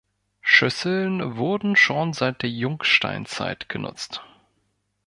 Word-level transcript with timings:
Schüsseln 0.41 1.37
wurden 1.37 1.75
schon 1.75 2.13
seit 2.13 2.41
der 2.41 2.49
Jungsteinzeit 2.49 3.69
genutzt. 3.69 4.23